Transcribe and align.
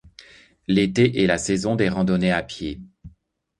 L'été 0.67 1.21
est 1.23 1.27
la 1.27 1.37
saison 1.37 1.75
des 1.75 1.87
randonnées 1.87 2.31
à 2.31 2.41
pied. 2.41 2.81